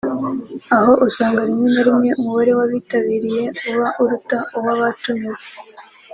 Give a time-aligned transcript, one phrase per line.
[0.75, 5.39] aho usanga rimwe na rimwe umubare w’abitabiriye uba uruta uw’abatumiwe